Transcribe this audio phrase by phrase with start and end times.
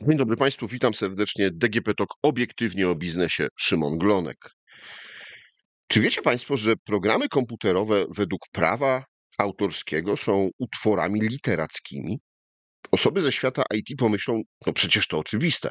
[0.00, 1.50] Dzień dobry Państwu, witam serdecznie.
[1.50, 3.48] DGP Talk obiektywnie o biznesie.
[3.56, 4.36] Szymon Glonek.
[5.88, 9.04] Czy wiecie Państwo, że programy komputerowe według prawa
[9.38, 12.18] autorskiego są utworami literackimi?
[12.90, 15.70] Osoby ze świata IT pomyślą, no przecież to oczywiste.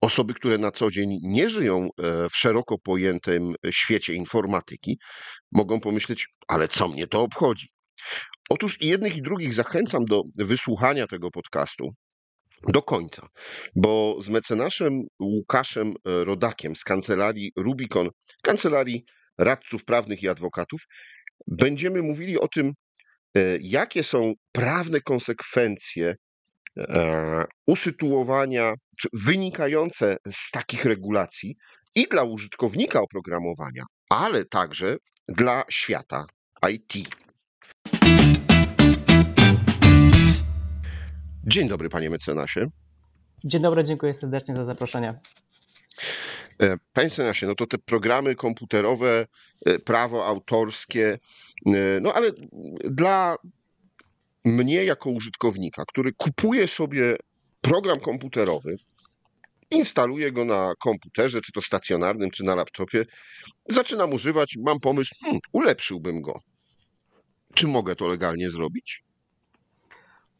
[0.00, 4.98] Osoby, które na co dzień nie żyją e, w szeroko pojętym świecie informatyki,
[5.52, 7.68] mogą pomyśleć, ale co mnie to obchodzi?
[8.50, 11.94] Otóż i jednych i drugich zachęcam do wysłuchania tego podcastu,
[12.68, 13.28] do końca,
[13.76, 18.10] bo z mecenaszem Łukaszem e, Rodakiem z kancelarii Rubicon,
[18.42, 19.04] kancelarii
[19.38, 20.80] radców prawnych i adwokatów,
[21.46, 22.72] będziemy mówili o tym,
[23.36, 26.14] e, jakie są prawne konsekwencje
[26.78, 31.56] e, usytuowania, czy wynikające z takich regulacji
[31.94, 34.96] i dla użytkownika oprogramowania, ale także
[35.28, 36.26] dla świata
[36.70, 37.08] IT.
[41.48, 42.66] Dzień dobry, panie mecenasie.
[43.44, 45.20] Dzień dobry, dziękuję serdecznie za zaproszenie.
[46.62, 49.26] E, panie mecenasie, no to te programy komputerowe,
[49.66, 51.18] e, prawo autorskie,
[51.66, 52.30] e, no ale
[52.84, 53.36] dla
[54.44, 57.16] mnie jako użytkownika, który kupuje sobie
[57.60, 58.76] program komputerowy,
[59.70, 63.04] instaluje go na komputerze, czy to stacjonarnym, czy na laptopie,
[63.68, 66.40] zaczynam używać, mam pomysł, hmm, ulepszyłbym go.
[67.54, 69.07] Czy mogę to legalnie zrobić?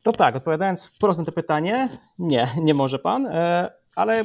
[0.02, 4.24] To tak, odpowiadając wprost na to pytanie, nie, nie może pan, e, ale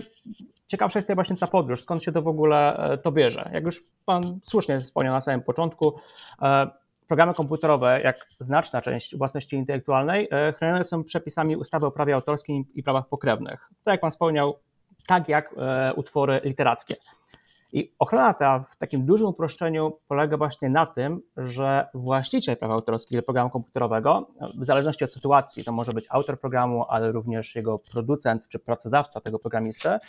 [0.67, 3.49] ciekawsza jest właśnie ta podróż, skąd się to w ogóle e, to bierze.
[3.53, 5.93] Jak już pan słusznie wspomniał na samym początku,
[6.41, 6.67] e,
[7.07, 12.83] programy komputerowe, jak znaczna część własności intelektualnej, chronione są przepisami ustawy o prawie autorskim i
[12.83, 13.69] prawach pokrewnych.
[13.83, 14.59] Tak jak pan wspomniał,
[15.07, 15.55] tak jak
[15.95, 16.95] utwory literackie.
[17.73, 23.21] I ochrona ta w takim dużym uproszczeniu polega właśnie na tym, że właściciel praw autorskich
[23.21, 28.43] programu komputerowego, w zależności od sytuacji, to może być autor programu, ale również jego producent
[28.49, 29.99] czy pracodawca tego programisty, e,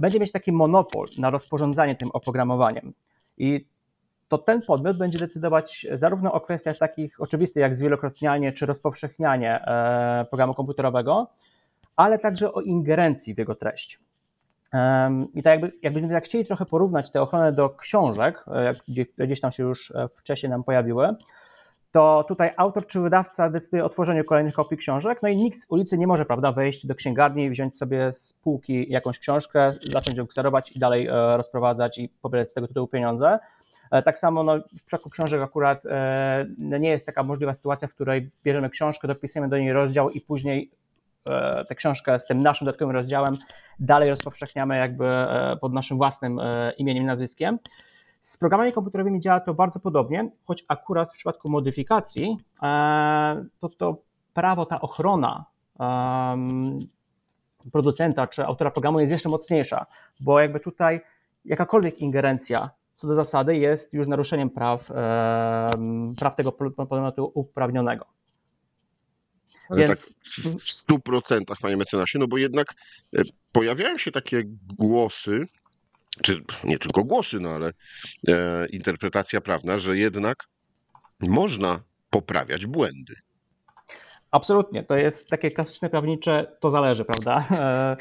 [0.00, 2.92] będzie mieć taki monopol na rozporządzanie tym oprogramowaniem.
[3.38, 3.66] I
[4.28, 10.26] to ten podmiot będzie decydować zarówno o kwestiach takich oczywistych jak zwielokrotnianie czy rozpowszechnianie e,
[10.30, 11.30] programu komputerowego,
[11.96, 14.00] ale także o ingerencji w jego treść.
[15.34, 19.40] I tak jakby, jakbyśmy tak chcieli trochę porównać tę ochronę do książek, e, gdzie, gdzieś
[19.40, 21.14] tam się już e, wcześniej nam pojawiły,
[21.92, 25.66] to tutaj autor czy wydawca decyduje o tworzeniu kolejnych kopii książek, no i nikt z
[25.68, 30.26] ulicy nie może, prawda, wejść do księgarni, wziąć sobie z półki jakąś książkę, zacząć ją
[30.26, 33.38] kserować i dalej e, rozprowadzać i pobierać z tego tytułu pieniądze.
[34.04, 35.82] Tak samo no, w przypadku książek akurat
[36.58, 40.20] no, nie jest taka możliwa sytuacja, w której bierzemy książkę, dopisujemy do niej rozdział i
[40.20, 40.70] później
[41.68, 43.36] tę książkę z tym naszym dodatkowym rozdziałem
[43.80, 47.58] dalej rozpowszechniamy jakby e, pod naszym własnym e, imieniem i nazwiskiem.
[48.20, 52.38] Z programami komputerowymi działa to bardzo podobnie, choć akurat w przypadku modyfikacji
[53.60, 53.96] to to
[54.34, 55.44] prawo, ta ochrona
[57.72, 59.86] producenta czy autora programu jest jeszcze mocniejsza,
[60.20, 61.00] bo jakby tutaj
[61.44, 64.90] jakakolwiek ingerencja co do zasady jest już naruszeniem praw,
[66.18, 68.06] praw tego podmiotu uprawnionego.
[69.72, 70.06] Ale Więc...
[70.06, 72.74] tak w stu procentach, panie mecenasie, no bo jednak
[73.16, 73.22] e,
[73.52, 74.42] pojawiają się takie
[74.78, 75.46] głosy,
[76.22, 77.72] czy nie tylko głosy, no ale
[78.28, 80.44] e, interpretacja prawna, że jednak
[81.20, 81.80] można
[82.10, 83.14] poprawiać błędy.
[84.30, 87.44] Absolutnie, to jest takie klasyczne prawnicze, to zależy, prawda?
[87.50, 87.96] E,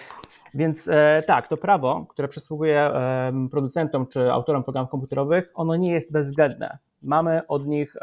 [0.54, 2.92] więc e, tak, to prawo, które przysługuje
[3.52, 6.78] producentom czy autorom programów komputerowych, ono nie jest bezwzględne.
[7.02, 7.96] Mamy od nich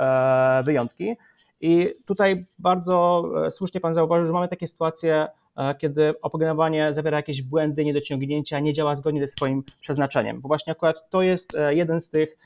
[0.65, 1.17] wyjątki,
[1.61, 5.27] i tutaj bardzo e, słusznie Pan zauważył, że mamy takie sytuacje,
[5.57, 10.73] e, kiedy oprogramowanie zawiera jakieś błędy, niedociągnięcia, nie działa zgodnie ze swoim przeznaczeniem, bo właśnie
[10.73, 12.39] akurat to jest e, jeden z tych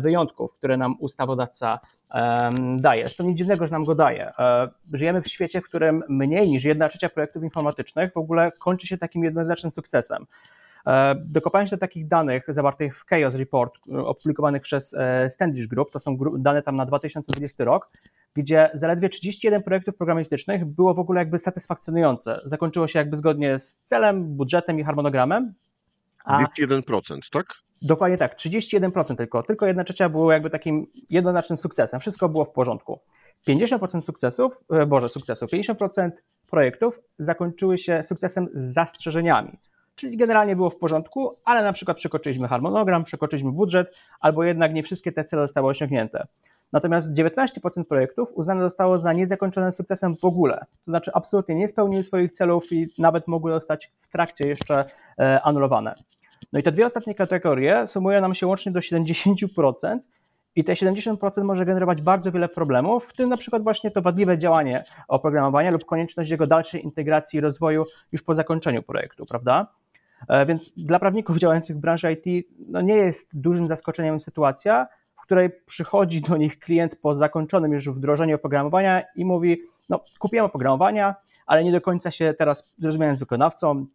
[0.00, 1.80] wyjątków, które nam ustawodawca
[2.76, 3.02] daje.
[3.02, 4.32] Zresztą nic dziwnego, że nam go daje.
[4.92, 8.98] Żyjemy w świecie, w którym mniej niż jedna trzecia projektów informatycznych w ogóle kończy się
[8.98, 10.26] takim jednoznacznym sukcesem.
[11.16, 14.96] Dokopałem się do takich danych zawartych w Chaos Report, opublikowanych przez
[15.28, 17.90] Standish Group, to są dane tam na 2020 rok,
[18.34, 22.40] gdzie zaledwie 31 projektów programistycznych było w ogóle jakby satysfakcjonujące.
[22.44, 25.54] Zakończyło się jakby zgodnie z celem, budżetem i harmonogramem.
[26.26, 27.46] 31%, tak?
[27.82, 29.42] Dokładnie tak, 31% tylko.
[29.42, 32.00] Tylko jedna trzecia było jakby takim jednoznacznym sukcesem.
[32.00, 33.00] Wszystko było w porządku.
[33.48, 36.10] 50% sukcesów, e, Boże, sukcesów, 50%
[36.50, 39.58] projektów zakończyły się sukcesem z zastrzeżeniami.
[39.96, 44.82] Czyli generalnie było w porządku, ale na przykład przekroczyliśmy harmonogram, przekroczyliśmy budżet, albo jednak nie
[44.82, 46.26] wszystkie te cele zostały osiągnięte.
[46.74, 50.58] Natomiast 19% projektów uznane zostało za niezakończone sukcesem w ogóle.
[50.58, 54.84] To znaczy absolutnie nie spełniły swoich celów i nawet mogły zostać w trakcie jeszcze
[55.18, 55.94] e, anulowane.
[56.52, 59.98] No i te dwie ostatnie kategorie sumują nam się łącznie do 70%
[60.56, 64.38] I te 70% może generować bardzo wiele problemów, w tym na przykład właśnie to wadliwe
[64.38, 69.66] działanie oprogramowania lub konieczność jego dalszej integracji i rozwoju już po zakończeniu projektu, prawda?
[70.28, 74.86] E, więc dla prawników działających w branży IT no nie jest dużym zaskoczeniem sytuacja,
[75.24, 81.14] której przychodzi do nich klient po zakończonym już wdrożeniu oprogramowania i mówi: No, kupiłem oprogramowania,
[81.46, 83.86] ale nie do końca się teraz zrozumiałem z wykonawcą,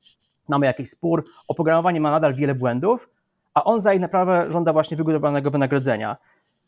[0.48, 3.10] mamy jakiś spór, oprogramowanie ma nadal wiele błędów,
[3.54, 6.18] a on za ich naprawę żąda właśnie wygórowanego wynagrodzenia.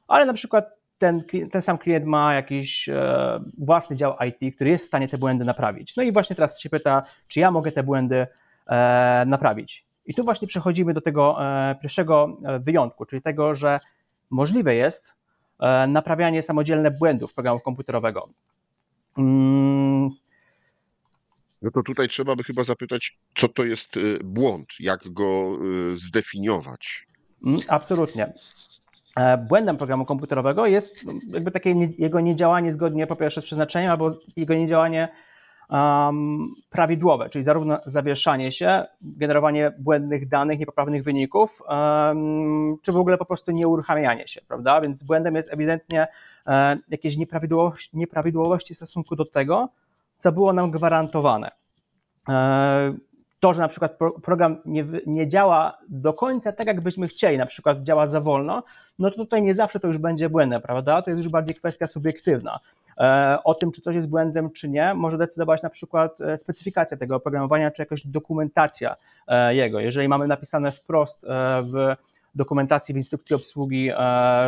[0.08, 4.84] Ale na przykład ten, ten sam klient ma jakiś e, własny dział IT, który jest
[4.86, 5.96] w stanie te błędy naprawić.
[5.96, 8.28] No i właśnie teraz się pyta, czy ja mogę te błędy
[8.68, 9.86] e, naprawić.
[10.06, 13.80] I tu właśnie przechodzimy do tego e, pierwszego e, wyjątku, czyli tego, że
[14.32, 15.14] możliwe jest
[15.60, 18.30] e, naprawianie samodzielne błędów programu komputerowego.
[19.18, 20.10] Mm,
[21.62, 25.58] no to tutaj trzeba by chyba zapytać, co to jest y, błąd, jak go
[25.94, 27.08] y, zdefiniować.
[27.46, 28.34] Mm, absolutnie.
[29.18, 30.96] E, błędem programu komputerowego jest
[31.28, 35.10] jakby takie jego niedziałanie zgodnie po pierwsze z przeznaczeniem, albo jego niedziałanie
[35.72, 43.18] um, prawidłowe, czyli zarówno zawieszanie się, generowanie błędnych danych, niepoprawnych wyników, um, czy w ogóle
[43.18, 44.82] po prostu nieuruchamianie się, prawda?
[44.82, 46.08] Więc błędem jest ewidentnie
[46.48, 49.70] e, jakieś nieprawidłowości, nieprawidłowości w stosunku do tego,
[50.18, 51.52] co było nam gwarantowane.
[52.30, 52.94] E,
[53.40, 57.46] to, że na przykład program nie, nie działa do końca tak, jak byśmy chcieli, na
[57.46, 58.64] przykład działa za wolno,
[59.00, 61.02] no to tutaj nie zawsze to już będzie błędem, prawda?
[61.02, 62.60] To jest już bardziej kwestia subiektywna.
[62.98, 66.98] E, o tym, czy coś jest błędem, czy nie, może decydować na przykład e, specyfikacja
[66.98, 68.96] tego oprogramowania, czy jakaś dokumentacja
[69.50, 69.80] jego.
[69.80, 71.26] Jeżeli mamy napisane wprost
[71.64, 71.96] w
[72.36, 73.92] dokumentacji, w instrukcji obsługi,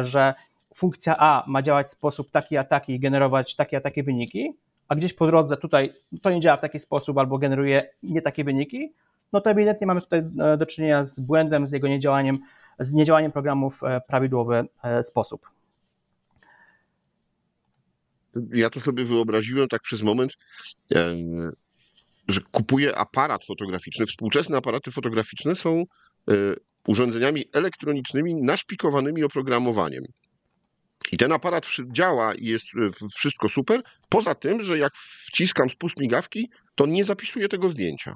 [0.01, 0.33] że
[0.75, 4.53] funkcja A ma działać w sposób taki a taki i generować takie a takie wyniki,
[4.87, 8.43] a gdzieś po drodze tutaj to nie działa w taki sposób albo generuje nie takie
[8.43, 8.93] wyniki,
[9.33, 12.39] no to ewidentnie mamy tutaj e, do czynienia z błędem, z jego niedziałaniem,
[12.79, 15.49] z niedziałaniem programu w e, prawidłowy e, sposób.
[18.53, 20.37] Ja to sobie wyobraziłem tak przez moment,
[22.27, 24.05] że kupuję aparat fotograficzny.
[24.05, 25.83] Współczesne aparaty fotograficzne są
[26.87, 30.03] urządzeniami elektronicznymi naszpikowanymi oprogramowaniem.
[31.11, 35.99] I ten aparat działa i jest e, wszystko super, poza tym, że jak wciskam spust
[35.99, 38.15] migawki, to nie zapisuje tego zdjęcia.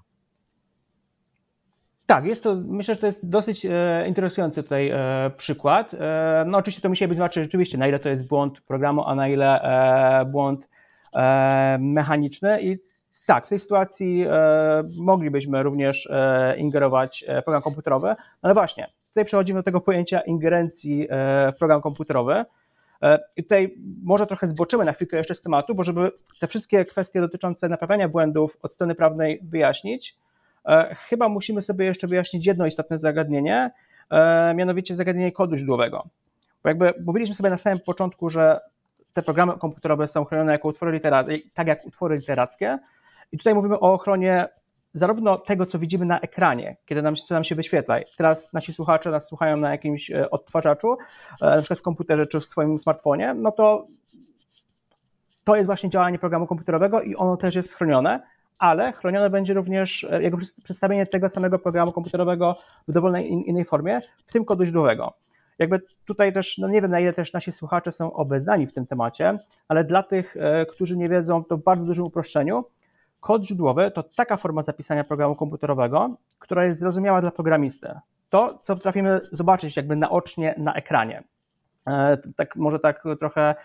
[2.08, 5.94] Tak, jest to, myślę, że to jest dosyć e, interesujący tutaj e, przykład.
[5.94, 9.16] E, no oczywiście to musi być zobaczyć rzeczywiście, na ile to jest błąd programu, a
[9.16, 10.68] na ile e, błąd
[11.14, 12.78] e, mechaniczny i
[13.26, 14.26] tak, w tej sytuacji
[14.98, 16.10] moglibyśmy również
[16.58, 21.08] ingerować w program komputerowy, no ale właśnie, tutaj przechodzimy do tego pojęcia ingerencji
[21.54, 22.46] w program komputerowy.
[23.02, 26.86] E, I tutaj może trochę zboczymy na chwilkę jeszcze z tematu, bo żeby te wszystkie
[26.86, 30.27] kwestie dotyczące naprawiania błędów od strony prawnej wyjaśnić, e,
[30.96, 33.72] chyba musimy sobie jeszcze wyjaśnić jedno istotne zagadnienie,
[34.10, 36.08] e, mianowicie zagadnienie kodu źródłowego.
[36.64, 38.60] Bo jakby mówiliśmy sobie na samym początku, że
[39.14, 42.80] te programy komputerowe są chronione jako utwory literackie, tak jak utwory literackie.
[43.32, 44.48] I tutaj mówimy o ochronie
[44.94, 48.00] zarówno tego, co widzimy na ekranie, kiedy nam, co nam się wyświetla.
[48.18, 50.98] Teraz nasi słuchacze nas słuchają na jakimś e, odtwarzaczu,
[51.42, 53.88] e, na przykład w komputerze czy w swoim smartfonie, no to
[55.44, 58.20] to jest właśnie działanie programu komputerowego i ono też jest chronione,
[58.60, 62.58] ale chronione będzie również e, jego przedstawienie tego samego programu komputerowego
[62.88, 65.14] w dowolnej innej formie, w tym kodu źródłowego.
[65.60, 68.88] Jakby tutaj też, no nie wiem na ile też nasi słuchacze są obeznani w tym
[68.88, 70.36] temacie, ale dla tych,
[70.70, 72.66] którzy nie wiedzą, to w bardzo dużym uproszczeniu,
[73.20, 77.88] Kod źródłowy to taka forma zapisania programu komputerowego, która jest zrozumiała dla programisty.
[78.30, 81.24] To, co potrafimy zobaczyć jakby naocznie na ekranie.
[81.88, 83.56] E, tak może tak trochę e,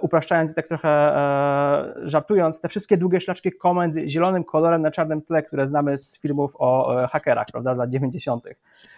[0.00, 5.22] upraszczając i tak trochę e, żartując, te wszystkie długie szlaczki komend zielonym kolorem na czarnym
[5.22, 8.44] tle, które znamy z filmów o hakerach, prawda, z lat 90.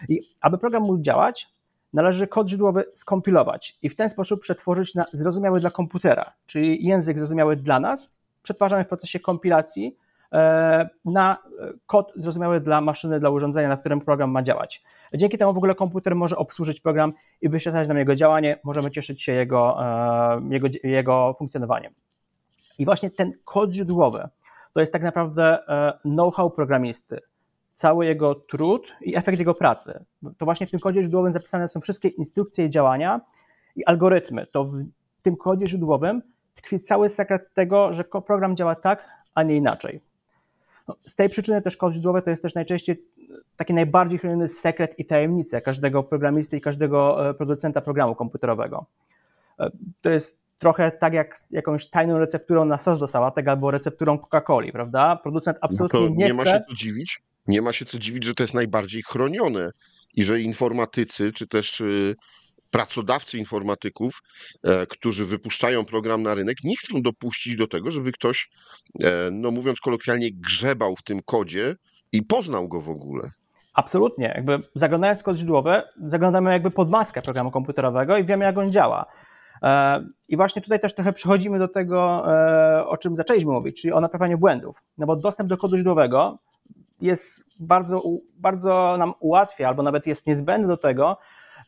[0.09, 1.49] I aby program mógł działać,
[1.93, 7.17] należy kod źródłowy skompilować i w ten sposób przetworzyć na zrozumiały dla komputera, czyli język
[7.17, 8.11] zrozumiały dla nas,
[8.43, 10.08] przetwarzamy w procesie kompilacji e,
[11.05, 11.37] na
[11.85, 14.83] kod zrozumiały dla maszyny, dla urządzenia, na którym program ma działać.
[15.13, 19.21] Dzięki temu w ogóle komputer może obsłużyć program i wyświetlać nam jego działanie, możemy cieszyć
[19.21, 21.93] się jego, e, jego, jego funkcjonowaniem.
[22.77, 24.29] I właśnie ten kod źródłowy
[24.73, 27.19] to jest tak naprawdę e, know-how programisty,
[27.73, 30.05] cały jego trud i efekt jego pracy.
[30.37, 33.21] To właśnie w tym kodzie źródłowym zapisane są wszystkie instrukcje działania
[33.75, 34.47] i algorytmy.
[34.51, 36.21] To w tym kodzie źródłowym
[36.55, 40.01] tkwi cały sekret tego, że program działa tak, a nie inaczej.
[40.89, 43.03] No, z tej przyczyny też kod źródłowy to jest też najczęściej
[43.57, 48.85] taki najbardziej chroniony sekret i tajemnica każdego programisty i każdego e, producenta programu komputerowego.
[49.59, 54.17] E, to jest trochę tak jak jakąś tajną recepturą na sos do sałatek albo recepturą
[54.17, 55.15] Coca-Coli, prawda?
[55.15, 56.35] Producent no absolutnie no nie, nie chce...
[56.35, 59.71] ma się co dziwić, nie ma się co dziwić, że to jest najbardziej chronione
[60.15, 62.15] i że informatycy czy też y,
[62.71, 64.21] pracodawcy informatyków,
[64.63, 68.49] e, którzy wypuszczają program na rynek, nie chcą dopuścić do tego, żeby ktoś,
[69.03, 71.75] e, no mówiąc kolokwialnie, grzebał w tym kodzie
[72.11, 73.31] i poznał go w ogóle.
[73.73, 74.33] Absolutnie.
[74.35, 79.05] Jakby zaglądając kod źródłowy, zaglądamy jakby pod maskę programu komputerowego i wiemy, jak on działa.
[79.63, 82.23] E, I właśnie tutaj też trochę przechodzimy do tego,
[82.85, 84.81] o czym zaczęliśmy mówić, czyli o naprawianiu błędów.
[84.97, 86.37] No bo dostęp do kodu źródłowego
[87.01, 88.03] jest bardzo,
[88.35, 91.17] bardzo nam ułatwia, albo nawet jest niezbędny do tego,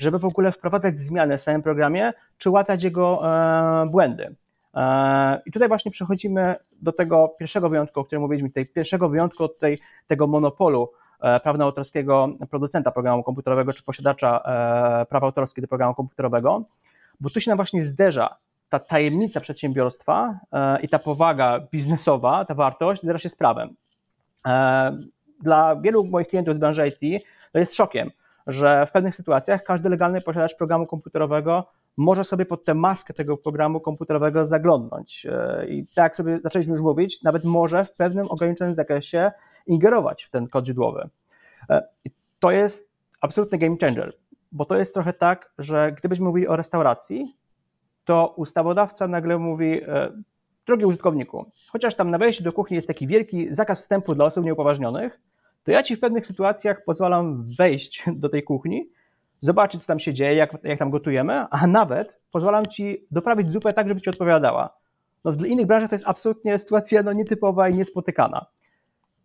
[0.01, 4.35] żeby w ogóle wprowadzać zmiany w samym programie, czy łatać jego e, błędy.
[4.75, 9.43] E, I tutaj właśnie przechodzimy do tego pierwszego wyjątku, o którym mówiliśmy, tej pierwszego wyjątku
[9.43, 10.91] od tej, tego monopolu
[11.21, 14.39] e, prawno-autorskiego producenta programu komputerowego czy posiadacza
[15.09, 16.63] prawa autorskie do programu komputerowego,
[17.19, 18.37] bo tu się nam właśnie zderza
[18.69, 20.39] ta tajemnica przedsiębiorstwa
[20.81, 23.75] i ta powaga biznesowa, ta wartość zderza się z prawem.
[25.41, 28.11] Dla wielu moich klientów z branży IT to jest szokiem,
[28.47, 31.67] że w pewnych sytuacjach każdy legalny posiadacz programu komputerowego
[31.97, 35.25] może sobie pod tę maskę tego programu komputerowego zaglądnąć.
[35.25, 39.31] E, I tak sobie zaczęliśmy już mówić, nawet może w pewnym ograniczonym zakresie
[39.67, 41.09] ingerować w ten kod źródłowy.
[41.69, 44.17] E, I to jest absolutny game changer,
[44.51, 47.35] bo to jest trochę tak, że gdybyśmy mówili o restauracji,
[48.05, 50.11] to ustawodawca nagle mówi, e,
[50.67, 54.45] drogi użytkowniku, chociaż tam na wejściu do kuchni jest taki wielki zakaz wstępu dla osób
[54.45, 55.19] nieupoważnionych,
[55.63, 58.89] to ja ci w pewnych sytuacjach pozwalam wejść do tej kuchni,
[59.39, 63.73] zobaczyć, co tam się dzieje, jak, jak tam gotujemy, a nawet pozwalam ci doprawić zupę
[63.73, 64.81] tak, żeby ci odpowiadała.
[65.25, 68.45] No w innych branżach to jest absolutnie sytuacja no, nietypowa i niespotykana.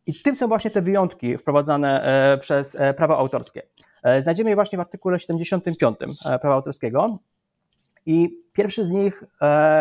[0.06, 3.62] I tym są właśnie te wyjątki wprowadzane e, przez e, prawo autorskie.
[4.02, 7.18] E, znajdziemy je właśnie w artykule 75 prawa autorskiego.
[8.06, 9.24] I pierwszy z nich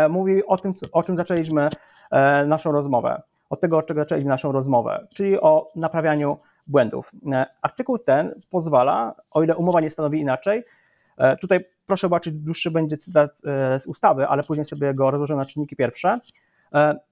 [0.09, 1.69] mówi o tym, o czym zaczęliśmy
[2.47, 6.37] naszą rozmowę od tego, od czego zaczęliśmy naszą rozmowę, czyli o naprawianiu
[6.67, 7.11] błędów.
[7.31, 10.63] E, artykuł ten pozwala, o ile umowa nie stanowi inaczej,
[11.17, 15.35] e, tutaj proszę zobaczyć, dłuższy będzie cytat e, z ustawy, ale później sobie go rozłożę
[15.35, 16.19] na czynniki pierwsze.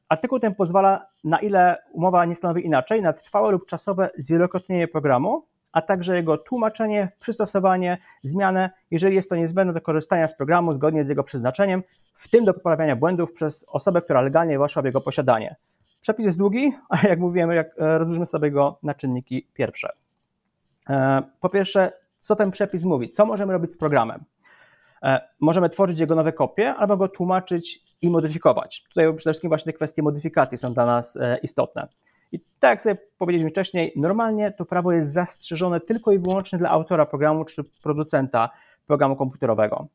[0.10, 5.46] Artykuł ten pozwala, na ile umowa nie stanowi inaczej, na trwałe lub czasowe zwielokrotnienie programu,
[5.72, 11.04] a także jego tłumaczenie, przystosowanie, zmianę, jeżeli jest to niezbędne do korzystania z programu zgodnie
[11.04, 11.84] z jego przeznaczeniem,
[12.16, 15.56] w tym do poprawiania błędów przez osobę, która legalnie weszła w jego posiadanie.
[16.04, 19.90] Przepis jest długi, a jak mówiłem, jak e, rozróżmy sobie go na czynniki pierwsze.
[20.90, 23.12] E, po pierwsze, co ten przepis mówi?
[23.12, 24.24] Co możemy robić z programem?
[25.04, 28.84] E, możemy tworzyć jego nowe kopie albo go tłumaczyć i modyfikować.
[28.90, 31.88] Tutaj przede wszystkim właśnie te kwestie modyfikacji są dla nas istotne.
[32.32, 36.70] I tak jak sobie powiedzieliśmy wcześniej, normalnie to prawo jest zastrzeżone tylko i wyłącznie dla
[36.70, 38.50] autora programu czy producenta
[38.88, 39.88] programu komputerowego.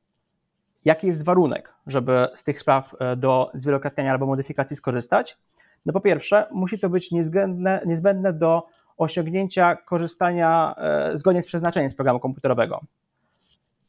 [0.84, 5.38] Jaki jest warunek, żeby z tych spraw do zwielokrotniania albo modyfikacji skorzystać?
[5.88, 8.66] No po pierwsze, musi to być niezbędne, niezbędne do
[8.96, 12.80] osiągnięcia korzystania e, zgodnie z przeznaczeniem z programu komputerowego.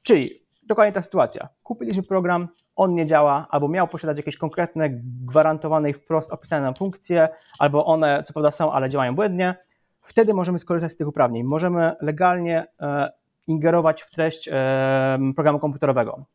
[0.04, 1.50] Czyli dokładnie ta sytuacja.
[1.64, 4.90] Kupiliśmy program, on nie działa, albo miał posiadać jakieś konkretne,
[5.26, 7.30] gwarantowane i wprost opisane nam funkcje,
[7.60, 9.56] albo one co prawda są, ale działają błędnie.
[10.02, 11.44] Wtedy możemy skorzystać z tych uprawnień.
[11.44, 13.12] Możemy legalnie e,
[13.48, 16.26] ingerować w treść e, programu komputerowego.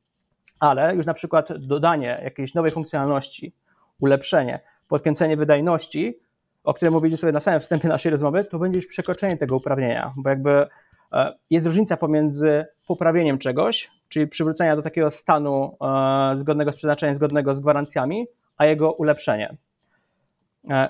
[0.60, 3.54] Ale już na przykład dodanie jakiejś nowej funkcjonalności,
[4.00, 6.18] ulepszenie, podkręcenie wydajności,
[6.64, 10.12] o którym mówiliśmy sobie na samym wstępie naszej rozmowy, to będzie już przekroczenie tego uprawnienia,
[10.16, 10.66] bo jakby
[11.12, 17.14] e, jest różnica pomiędzy poprawieniem czegoś, czyli przywrócenia do takiego stanu e, zgodnego z przeznaczeniem,
[17.14, 18.26] zgodnego z gwarancjami,
[18.56, 19.56] a jego ulepszenie.
[20.70, 20.88] E,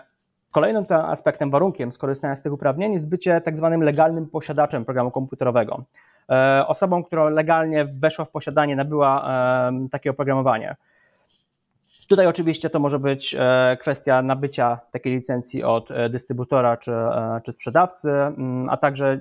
[0.53, 5.85] kolejnym aspektem, warunkiem skorzystania z tych uprawnień jest bycie tak zwanym legalnym posiadaczem programu komputerowego.
[6.67, 9.31] Osobą, która legalnie weszła w posiadanie, nabyła
[9.91, 10.77] takie oprogramowanie.
[12.09, 17.41] Tutaj oczywiście to może być e, kwestia nabycia takiej licencji od e, dystrybutora czy, e,
[17.45, 19.21] czy sprzedawcy, mm, a także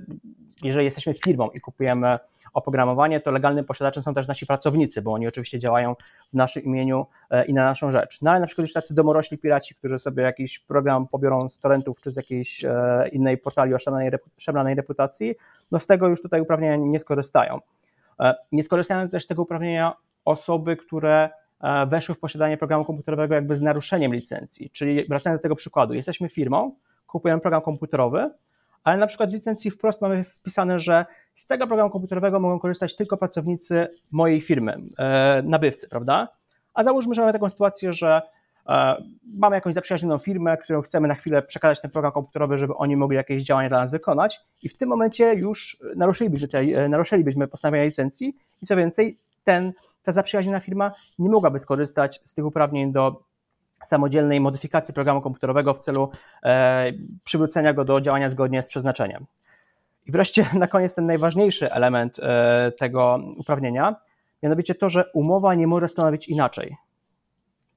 [0.63, 2.20] jeżeli jesteśmy firmą i kupujemy
[2.54, 5.96] oprogramowanie, to legalnym posiadaczem są też nasi pracownicy, bo oni oczywiście działają
[6.34, 7.06] w naszym imieniu
[7.48, 8.22] i na naszą rzecz.
[8.22, 12.02] No ale na przykład już tacy domorośli piraci, którzy sobie jakiś program pobiorą z torrentów
[12.02, 12.66] czy z jakiejś
[13.12, 13.78] innej portali o
[14.38, 15.36] szemranej reputacji,
[15.72, 17.60] no z tego już tutaj uprawnienia nie skorzystają.
[18.52, 19.94] Nie skorzystają też z tego uprawnienia
[20.25, 21.30] osoby, które
[21.88, 24.70] weszły w posiadanie programu komputerowego jakby z naruszeniem licencji.
[24.70, 26.75] Czyli wracając do tego przykładu, jesteśmy firmą,
[27.08, 28.32] kupujemy program komputerowy,
[28.84, 31.05] ale na przykład w licencji wprost mamy wpisane, że
[31.36, 36.27] z tego programu komputerowego mogą korzystać tylko pracownicy mojej firmy, e, nabywcy, prawda?
[36.74, 38.22] A załóżmy, że mamy taką sytuację, że
[38.70, 39.03] e,
[39.38, 43.17] mamy jakąś zaprzyjaźnioną firmę, którą chcemy na chwilę przekazać ten program komputerowy, żeby oni mogli
[43.17, 48.65] jakieś działania dla nas wykonać i w tym momencie już naruszylibyśmy, naruszylibyśmy postanowienia licencji i
[48.65, 49.74] co więcej, ten
[50.04, 53.24] ta zaprzyjaźniona firma nie mogłaby skorzystać z tych uprawnień do
[53.86, 56.10] samodzielnej modyfikacji programu komputerowego w celu
[56.44, 56.92] e,
[57.24, 59.26] przywrócenia go do działania zgodnie z przeznaczeniem.
[60.06, 63.96] I wreszcie na koniec ten najważniejszy element e, tego uprawnienia,
[64.44, 66.78] mianowicie to, że umowa nie może stanowić inaczej.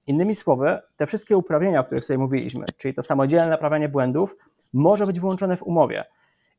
[0.07, 4.37] Innymi słowy, te wszystkie uprawnienia, o których sobie mówiliśmy, czyli to samodzielne naprawianie błędów,
[4.73, 6.05] może być wyłączone w umowie.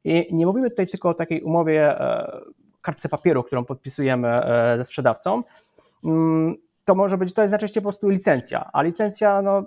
[0.04, 2.42] I nie mówimy tutaj tylko o takiej umowie, e,
[2.88, 5.44] kartce papieru, którą podpisujemy e, ze sprzedawcą.
[6.04, 9.64] Mm, to może być, to jest najczęściej po prostu licencja, a licencja, no,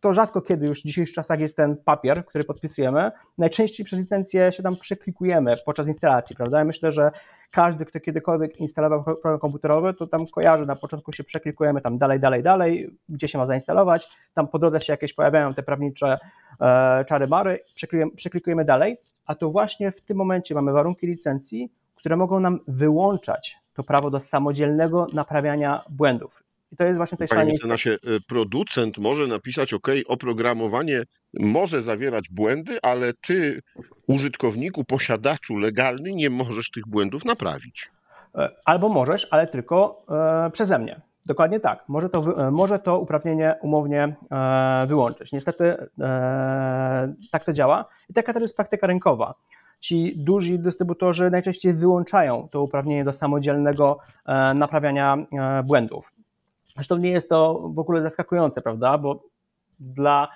[0.00, 3.12] to rzadko kiedy już w dzisiejszych czasach jest ten papier, który podpisujemy.
[3.38, 6.58] Najczęściej przez licencję się tam przeklikujemy podczas instalacji, prawda?
[6.58, 7.10] Ja myślę, że
[7.50, 12.20] każdy, kto kiedykolwiek instalował program komputerowy, to tam kojarzy, na początku się przeklikujemy tam dalej,
[12.20, 16.18] dalej, dalej, gdzie się ma zainstalować, tam po drodze się jakieś pojawiają te prawnicze
[16.60, 21.70] e, czary mary, przeklikujemy, przeklikujemy dalej, a to właśnie w tym momencie mamy warunki licencji,
[22.02, 26.42] które mogą nam wyłączać to prawo do samodzielnego naprawiania błędów.
[26.72, 31.02] I to jest właśnie tutaj Panie mecenasie, y, producent może napisać, OK, oprogramowanie
[31.40, 33.62] może zawierać błędy, ale ty,
[34.06, 37.90] użytkowniku, posiadaczu legalny, nie możesz tych błędów naprawić.
[38.34, 40.04] E, albo możesz, ale tylko
[40.46, 41.00] e, przeze mnie.
[41.26, 41.84] Dokładnie tak.
[41.88, 45.32] Może to, e, może to uprawnienie umownie e, wyłączyć.
[45.32, 45.64] Niestety
[46.00, 49.34] e, tak to działa i taka to jest praktyka rynkowa.
[49.82, 55.18] Ci duzi dystrybutorzy najczęściej wyłączają to uprawnienie do samodzielnego e, naprawiania
[55.64, 56.12] błędów.
[56.74, 58.98] Zresztą nie jest to w ogóle zaskakujące, prawda?
[58.98, 59.22] Bo
[59.80, 60.28] dla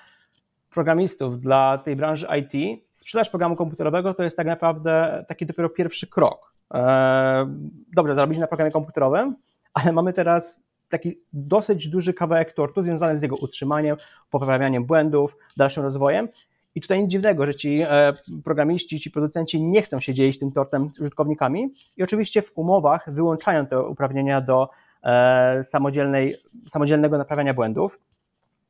[0.71, 6.07] programistów, dla tej branży IT, sprzedaż programu komputerowego to jest tak naprawdę taki dopiero pierwszy
[6.07, 6.53] krok.
[6.75, 7.47] E,
[7.95, 9.37] dobrze, zarobić na programie komputerowym,
[9.75, 13.97] ale mamy teraz taki dosyć duży kawałek tortu związany z jego utrzymaniem,
[14.31, 16.29] poprawianiem błędów, dalszym rozwojem.
[16.77, 18.13] I tutaj nic dziwnego, że ci e,
[18.45, 23.13] programiści, ci producenci nie chcą się dzielić tym tortem z użytkownikami i oczywiście w umowach
[23.13, 24.69] wyłączają te uprawnienia do
[25.07, 26.37] E, samodzielnej,
[26.71, 27.99] samodzielnego naprawiania błędów.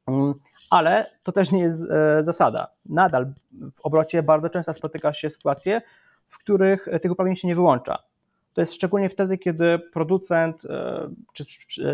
[0.06, 0.34] Mm,
[0.70, 2.68] ale to też nie jest e, zasada.
[2.86, 3.26] Nadal
[3.74, 5.82] w obrocie bardzo często spotyka się sytuacje,
[6.28, 7.98] w których tych uprawnień się nie wyłącza.
[8.56, 11.44] To jest szczególnie wtedy, kiedy producent e, czy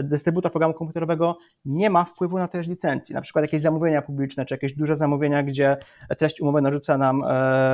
[0.02, 4.54] dystrybutor programu komputerowego nie ma wpływu na treść licencji, na przykład jakieś zamówienia publiczne, czy
[4.54, 5.76] jakieś duże zamówienia, gdzie
[6.18, 7.24] treść umowy narzuca nam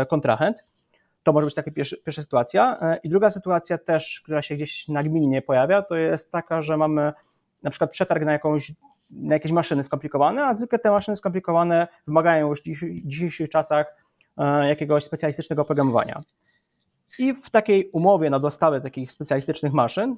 [0.08, 0.64] kontrahent
[1.28, 2.78] to może być taka pierwsza, sytuacja.
[2.80, 7.12] E, I druga sytuacja też, która się gdzieś nagminnie pojawia, to jest taka, że mamy
[7.62, 8.72] na przykład przetarg na jakąś
[9.10, 12.64] na jakieś maszyny skomplikowane, a zwykle te maszyny skomplikowane wymagają już w
[13.04, 13.96] dzisiejszych czasach
[14.36, 16.20] e, jakiegoś specjalistycznego oprogramowania.
[17.18, 20.16] I w takiej umowie na dostawę takich specjalistycznych maszyn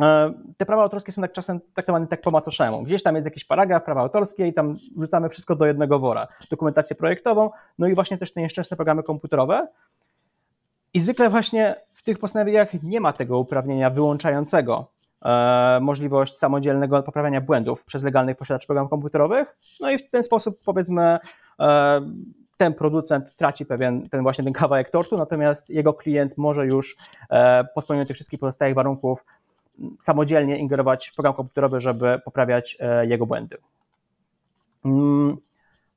[0.00, 2.82] e, te prawa autorskie są tak czasem traktowane tak po macoszemu.
[2.82, 6.28] Gdzieś tam jest jakiś paragraf prawa autorskie i tam wrzucamy wszystko do jednego wora.
[6.50, 9.68] Dokumentację projektową, no i właśnie też te nieszczęsne programy komputerowe,
[10.94, 14.90] i zwykle właśnie w tych postanowieniach nie ma tego uprawnienia wyłączającego
[15.22, 19.56] e, możliwość samodzielnego poprawiania błędów przez legalnych posiadaczy programów komputerowych.
[19.80, 21.18] No i w ten sposób powiedzmy
[21.60, 22.00] e,
[22.60, 26.96] ten producent traci pewien ten właśnie ten kawałek tortu, natomiast jego klient może już
[27.30, 29.24] e, pod wpływem tych wszystkich pozostałych warunków
[29.98, 33.56] samodzielnie ingerować w program komputerowy, żeby poprawiać e, jego błędy.
[34.84, 35.36] Mm,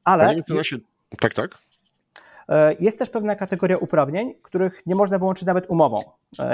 [0.04, 0.36] ale.
[0.36, 0.78] Mecenasie,
[1.20, 1.58] tak, tak.
[2.50, 6.02] E, jest też pewna kategoria uprawnień, których nie można wyłączyć nawet umową.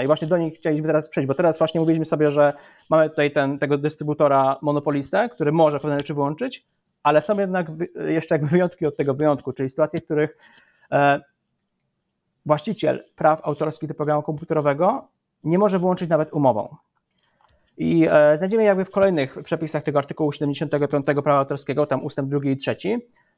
[0.04, 2.54] I właśnie do nich chcieliśmy teraz przejść, bo teraz właśnie mówiliśmy sobie, że
[2.90, 6.66] mamy tutaj ten, tego dystrybutora monopolistę, który może pewne rzeczy wyłączyć,
[7.04, 7.68] ale są jednak
[8.08, 10.38] jeszcze jakby wyjątki od tego wyjątku, czyli sytuacje, w których
[10.92, 11.22] e,
[12.46, 15.08] właściciel praw autorskich do programu komputerowego
[15.44, 16.76] nie może wyłączyć nawet umową.
[17.78, 22.58] I znajdziemy jakby w kolejnych przepisach tego artykułu 75 prawa autorskiego, tam ustęp drugi i
[22.58, 23.29] trzeci, E,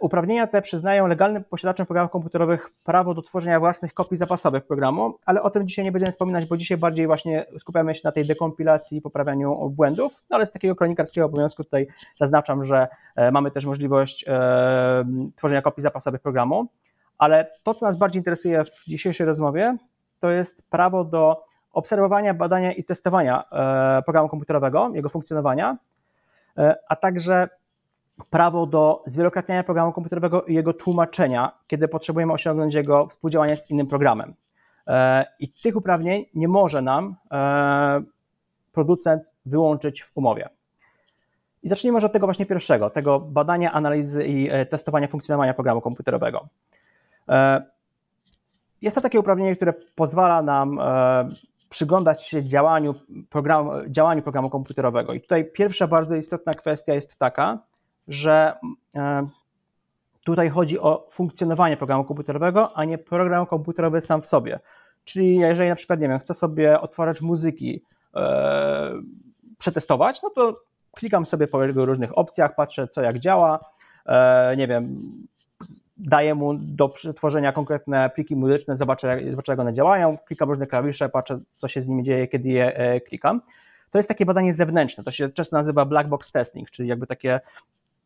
[0.00, 5.42] uprawnienia te przyznają legalnym posiadaczom programów komputerowych prawo do tworzenia własnych kopii zapasowych programu, ale
[5.42, 8.98] o tym dzisiaj nie będziemy wspominać, bo dzisiaj bardziej właśnie skupiamy się na tej dekompilacji
[8.98, 13.64] i poprawianiu błędów, no ale z takiego kronikarskiego obowiązku tutaj zaznaczam, że e, mamy też
[13.64, 15.04] możliwość e,
[15.36, 16.66] tworzenia kopii zapasowych programu,
[17.18, 19.76] ale to, co nas bardziej interesuje w dzisiejszej rozmowie,
[20.20, 23.44] to jest prawo do obserwowania, badania i testowania
[24.04, 25.76] programu komputerowego, jego funkcjonowania,
[26.88, 27.48] a także
[28.30, 33.86] prawo do zwielokrotniania programu komputerowego i jego tłumaczenia, kiedy potrzebujemy osiągnąć jego współdziałanie z innym
[33.86, 34.34] programem.
[34.86, 38.02] E, I tych uprawnień nie może nam e,
[38.72, 40.48] producent wyłączyć w umowie.
[41.62, 45.80] I zacznijmy może od tego właśnie pierwszego, tego badania, analizy i e, testowania funkcjonowania programu
[45.80, 46.48] komputerowego.
[48.82, 50.80] Jest to takie uprawnienie, które pozwala nam
[51.70, 52.94] przyglądać się działaniu
[53.30, 55.12] programu, działaniu programu komputerowego.
[55.12, 57.58] I tutaj pierwsza bardzo istotna kwestia jest taka,
[58.08, 58.54] że
[58.94, 59.26] e,
[60.24, 64.60] tutaj chodzi o funkcjonowanie programu komputerowego, a nie program komputerowy sam w sobie.
[65.04, 67.82] Czyli jeżeli na przykład, nie wiem, chcę sobie otworzyć muzyki,
[68.14, 68.92] e,
[69.58, 70.60] przetestować, no to
[70.96, 73.60] klikam sobie po różnych opcjach, patrzę co jak działa,
[74.06, 75.02] e, nie wiem,
[75.96, 81.08] daję mu do przetworzenia konkretne pliki muzyczne, zobaczę, zobaczę jak one działają, klikam różne klawisze,
[81.08, 83.40] patrzę co się z nimi dzieje, kiedy je klikam.
[83.90, 85.04] to jest takie badanie zewnętrzne.
[85.04, 87.40] To się często nazywa black box testing, czyli jakby takie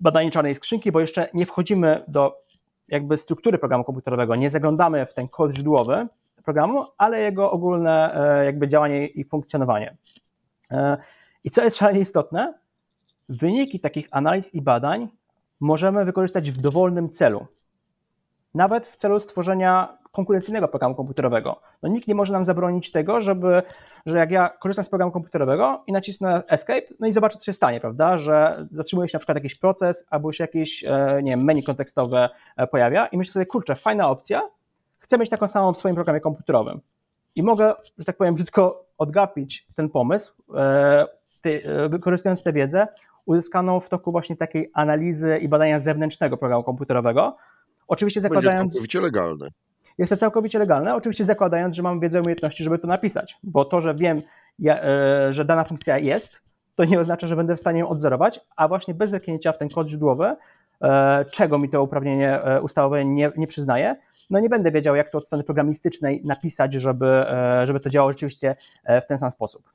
[0.00, 2.42] badanie czarnej skrzynki, bo jeszcze nie wchodzimy do
[2.88, 6.06] jakby struktury programu komputerowego, nie zaglądamy w ten kod źródłowy
[6.44, 9.96] programu, ale jego ogólne e, jakby działanie i funkcjonowanie.
[10.70, 10.96] E,
[11.44, 12.54] I co jest szalenie istotne,
[13.28, 15.09] wyniki takich analiz i badań
[15.61, 17.46] możemy wykorzystać w dowolnym celu.
[18.54, 21.61] Nawet w celu stworzenia konkurencyjnego programu komputerowego.
[21.83, 23.62] No, nikt nie może nam zabronić tego, żeby,
[24.07, 27.52] że jak ja korzystam z programu komputerowego i nacisnę Escape, no i zobaczę, co się
[27.52, 28.18] stanie, prawda?
[28.18, 32.31] Że zatrzymuje się na przykład jakiś proces, albo się jakieś e, nie wiem, menu kontekstowe
[32.57, 34.42] e, pojawia i myślę sobie, kurczę, fajna opcja,
[34.98, 36.81] chcę mieć taką samą w swoim programie komputerowym.
[37.35, 41.07] I mogę, że tak powiem, brzydko odgapić ten pomysł, e,
[41.88, 42.88] wykorzystując tę wiedzę
[43.26, 47.37] uzyskaną w toku właśnie takiej analizy i badania zewnętrznego programu komputerowego.
[47.88, 48.61] Oczywiście zakładając.
[48.61, 49.48] Będzie całkowicie legalne.
[49.98, 53.80] Jest to całkowicie legalne, oczywiście zakładając, że mam wiedzę umiejętności, żeby to napisać, bo to,
[53.80, 54.22] że wiem,
[54.66, 56.32] e, że dana funkcja jest,
[56.74, 59.68] to nie oznacza, że będę w stanie ją odzorować, a właśnie bez zerknięcia w ten
[59.68, 60.37] kod źródłowy,
[60.82, 63.96] e, czego mi to uprawnienie e, ustawowe nie, nie przyznaje,
[64.30, 67.24] no nie będę wiedział, jak to od strony programistycznej napisać, żeby,
[67.64, 68.56] żeby to działało rzeczywiście
[69.04, 69.70] w ten sam sposób.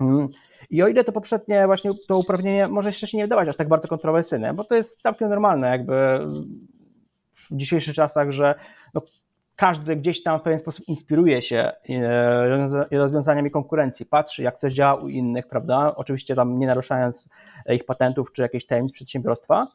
[0.00, 0.28] Mm.
[0.70, 3.68] I o ile to poprzednie właśnie to uprawnienie może jeszcze się nie wydawać aż tak
[3.68, 6.18] bardzo kontrowersyjne, bo to jest całkiem normalne jakby
[7.34, 8.54] w dzisiejszych czasach, że
[8.94, 9.02] no,
[9.60, 14.94] każdy gdzieś tam w pewien sposób inspiruje się e, rozwiązaniami konkurencji, patrzy jak coś działa
[14.94, 15.94] u innych, prawda?
[15.96, 17.30] Oczywiście tam nie naruszając
[17.74, 19.68] ich patentów czy jakiejś tajemnic przedsiębiorstwa.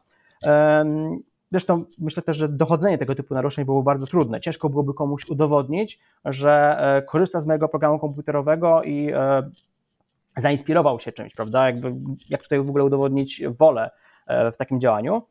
[1.52, 4.42] Zresztą myślę też, że dochodzenie tego typu naruszeń było bardzo trudne.
[4.42, 9.50] Ciężko byłoby komuś udowodnić, że e, korzysta z mojego programu komputerowego i e,
[10.38, 11.66] zainspirował się czymś, prawda?
[11.66, 11.94] Jakby,
[12.30, 13.92] jak tutaj w ogóle udowodnić wolę
[14.54, 15.22] w takim działaniu.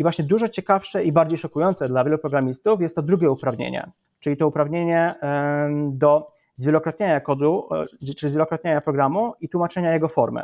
[0.00, 4.36] I właśnie dużo ciekawsze i bardziej szokujące dla wielu programistów jest to drugie uprawnienie, czyli
[4.36, 5.14] to uprawnienie
[5.88, 7.68] do zwielokrotniania kodu,
[8.10, 10.42] e, czy zwielokrotniania programu i tłumaczenia jego formy.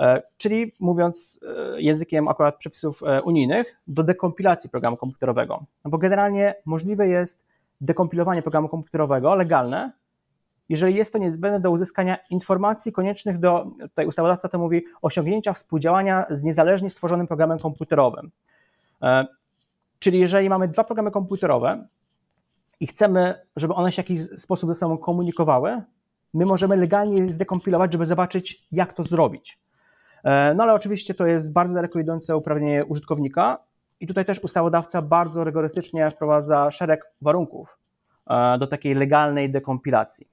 [0.00, 1.40] E, czyli mówiąc
[1.76, 5.64] e, językiem akurat przepisów unijnych, do dekompilacji programu komputerowego.
[5.84, 7.44] No bo generalnie możliwe jest
[7.80, 9.92] dekompilowanie programu komputerowego legalne,
[10.68, 16.26] jeżeli jest to niezbędne do uzyskania informacji koniecznych do, tutaj ustawodawca to mówi, osiągnięcia współdziałania
[16.30, 18.30] z niezależnie stworzonym programem komputerowym.
[19.02, 19.26] E,
[19.98, 21.86] czyli jeżeli mamy dwa programy komputerowe
[22.80, 25.82] i chcemy, żeby one się w jakiś sposób ze sobą komunikowały,
[26.34, 29.58] my możemy legalnie je zdekompilować, żeby zobaczyć, jak to zrobić.
[30.24, 33.58] E, no ale oczywiście to jest bardzo daleko idące uprawnienie użytkownika
[34.00, 37.78] i tutaj też ustawodawca bardzo rygorystycznie wprowadza szereg warunków
[38.26, 40.28] e, do takiej legalnej dekompilacji.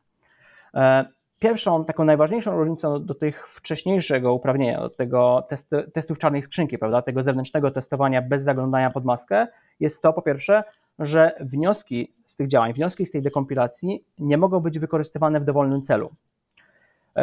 [1.39, 7.01] Pierwszą, taką najważniejszą różnicą do tych wcześniejszego uprawnienia, do tego testu, testów czarnej skrzynki, prawda,
[7.01, 9.47] tego zewnętrznego testowania bez zaglądania pod maskę,
[9.79, 10.63] jest to po pierwsze,
[10.99, 15.81] że wnioski z tych działań, wnioski z tej dekompilacji nie mogą być wykorzystywane w dowolnym
[15.81, 16.09] celu.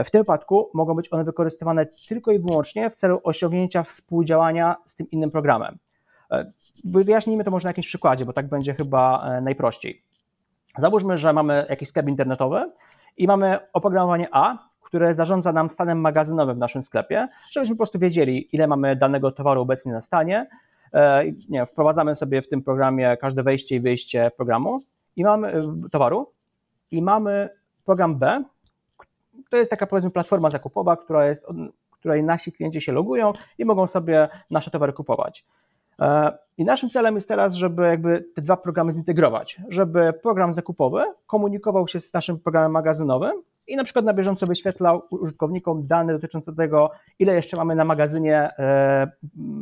[0.05, 4.97] W tym wypadku mogą być one wykorzystywane tylko i wyłącznie w celu osiągnięcia współdziałania z
[4.97, 5.79] tym innym programem.
[6.85, 10.03] Wyjaśnijmy to może na jakimś przykładzie, bo tak będzie chyba e, najprościej.
[10.79, 12.71] Załóżmy, że mamy jakiś sklep internetowy
[13.17, 17.99] i mamy oprogramowanie A, które zarządza nam stanem magazynowym w naszym sklepie, żebyśmy po prostu
[17.99, 20.47] wiedzieli, ile mamy danego towaru obecnie na stanie.
[20.95, 24.81] E, nie, wprowadzamy sobie w tym programie każde wejście i wyjście programu
[25.17, 26.33] i mamy e, towaru
[26.91, 27.49] i mamy
[27.85, 28.45] program B.
[29.51, 31.47] To jest taka powiedzmy platforma zakupowa, która jest,
[31.91, 35.45] której nasi klienci się logują i mogą sobie nasze towary kupować.
[36.01, 41.05] E, I naszym celem jest teraz, żeby jakby te dwa programy zintegrować, żeby program zakupowy
[41.27, 46.55] komunikował się z naszym programem magazynowym i na przykład na bieżąco wyświetlał użytkownikom dane dotyczące
[46.55, 49.11] tego, ile jeszcze mamy na magazynie e,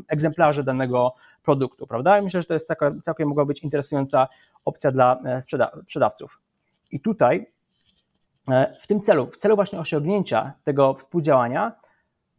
[0.09, 2.23] egzemplarzy danego produktu, prawda?
[2.23, 4.29] Myślę, że to jest taka, całkiem mogła być interesująca
[4.65, 5.43] opcja dla e,
[5.83, 6.41] sprzedawców.
[6.91, 7.47] I tutaj
[8.81, 11.73] w tym celu, w celu właśnie osiągnięcia tego współdziałania,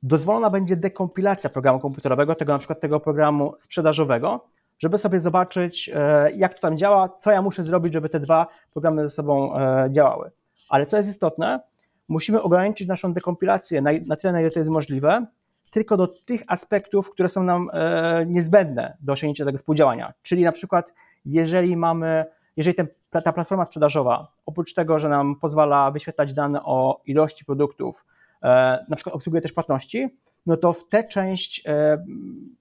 [0.04, 4.46] dozwolona będzie dekompilacja programu komputerowego, tego na przykład tego programu sprzedażowego,
[4.80, 8.48] żeby sobie zobaczyć, e, jak to tam działa, co ja muszę zrobić, żeby te dwa
[8.74, 10.32] programy ze sobą e, działały.
[10.70, 11.60] Ale co jest istotne,
[12.08, 15.26] musimy ograniczyć naszą dekompilację na, tyle, na ile to jest możliwe,
[15.72, 20.14] tylko do tych aspektów, które są nam e, niezbędne do osiągnięcia tego współdziałania.
[20.24, 20.94] Czyli na przykład,
[21.26, 22.26] jeżeli mamy,
[22.58, 28.06] jeżeli ten, ta platforma sprzedażowa, oprócz tego, że nam pozwala wyświetlać dane o ilości produktów,
[28.90, 30.10] na przykład obsługuje też płatności,
[30.46, 32.04] no to w tę część, e,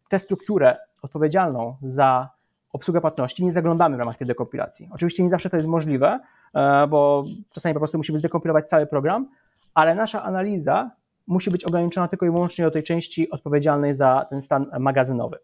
[0.09, 2.29] tę strukturę odpowiedzialną za
[2.73, 4.89] obsługę płatności nie zaglądamy w ramach tej dekompilacji.
[4.93, 6.21] Oczywiście nie zawsze to jest możliwe,
[6.55, 9.29] e, bo czasami po prostu musimy zdekompilować cały program,
[9.75, 10.91] ale nasza analiza
[11.27, 15.39] musi być ograniczona tylko i wyłącznie do tej części odpowiedzialnej za ten stan magazynowy.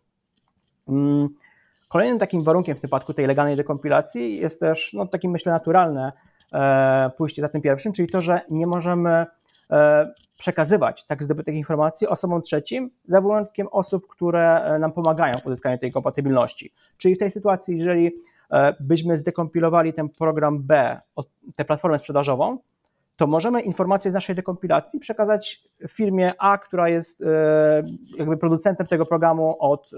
[0.88, 1.28] Mm,
[1.88, 6.12] kolejnym takim warunkiem w przypadku tej legalnej dekompilacji jest też no, takim myślę naturalne
[7.16, 9.26] pójście za tym pierwszym, czyli to, że nie możemy
[10.40, 15.92] przekazywać tak zdobytych informacji osobom trzecim, za wyłączkiem osób, które nam pomagają w uzyskaniu tej
[15.92, 16.72] kompatybilności.
[16.96, 18.12] Czyli w tej sytuacji, jeżeli
[18.80, 21.00] byśmy zdekompilowali ten program B,
[21.56, 22.58] tę platformę sprzedażową,
[23.16, 27.22] to możemy informacje z naszej dekompilacji przekazać firmie A, która jest
[28.18, 29.90] jakby producentem tego programu od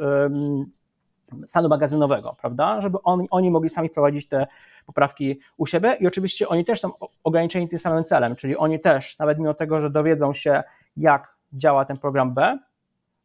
[1.46, 2.80] stanu magazynowego, prawda?
[2.80, 4.46] Żeby on, oni mogli sami prowadzić te
[4.86, 6.90] poprawki u siebie i oczywiście oni też są
[7.24, 10.62] ograniczeni tym samym celem, czyli oni też, nawet mimo tego, że dowiedzą się,
[10.96, 12.58] jak działa ten program B,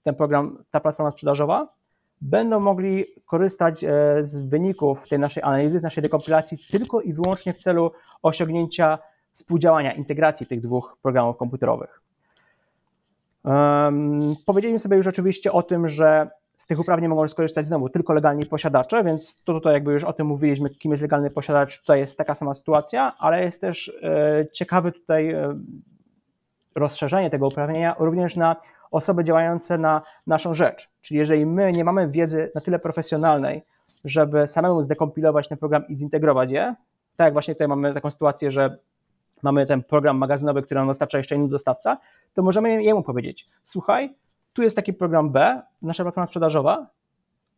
[0.04, 1.68] ten program, ta platforma sprzedażowa,
[2.22, 3.90] będą mogli korzystać e,
[4.22, 7.92] z wyników tej naszej analizy, z naszej dekompilacji tylko i wyłącznie w celu
[8.24, 9.00] osiągnięcia
[9.34, 12.02] współdziałania, integracji tych dwóch programów komputerowych.
[13.44, 18.14] Um, powiedzieliśmy sobie już oczywiście o tym, że z tych uprawnień mogą skorzystać znowu tylko
[18.14, 22.00] legalni posiadacze, więc to tutaj jakby już o tym mówiliśmy, kim jest legalny posiadacz, tutaj
[22.00, 25.60] jest taka sama sytuacja, ale jest też e, ciekawe tutaj e,
[26.76, 28.56] rozszerzenie tego uprawnienia również na
[28.92, 30.90] osoby działające na naszą rzecz.
[31.02, 33.64] Czyli jeżeli my nie mamy wiedzy na tyle profesjonalnej,
[34.06, 36.76] żeby samemu zdekompilować ten program i zintegrować je,
[37.16, 38.78] tak jak właśnie tutaj mamy taką sytuację, że
[39.44, 41.98] mamy ten program magazynowy, który nam dostarcza jeszcze inny dostawca,
[42.34, 44.16] to możemy jemu powiedzieć, słuchaj,
[44.58, 46.88] tu jest taki program B, nasza platforma sprzedażowa,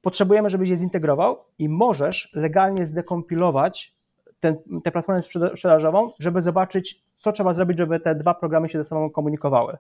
[0.02, 3.94] potrzebujemy, żebyś je zintegrował i możesz legalnie zdekompilować
[4.40, 5.22] ten, tę platformę
[5.56, 9.78] sprzedażową, żeby zobaczyć, co trzeba zrobić, żeby te dwa programy się ze sobą komunikowały.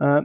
[0.00, 0.22] E,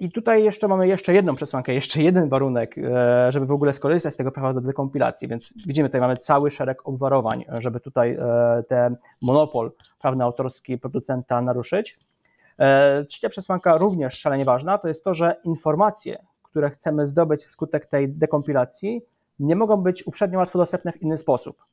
[0.00, 4.14] I tutaj jeszcze mamy jeszcze jedną przesłankę, jeszcze jeden warunek, e, żeby w ogóle skorzystać
[4.14, 5.28] z tego prawa do dekompilacji.
[5.28, 11.42] Więc widzimy, tutaj mamy cały szereg obwarowań, żeby tutaj e, ten monopol prawny autorski producenta
[11.42, 11.98] naruszyć.
[12.60, 17.86] E, trzecia przesłanka, również szalenie ważna, to jest to, że informacje, które chcemy zdobyć wskutek
[17.86, 19.02] tej dekompilacji,
[19.38, 21.64] nie mogą być uprzednio łatwo dostępne w inny sposób.